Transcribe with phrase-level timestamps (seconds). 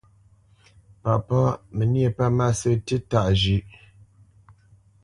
[1.03, 1.41] Papá:
[1.75, 3.65] Mə níe pə̂ mâsə̂ tíí tâʼ zhʉ̌ʼ.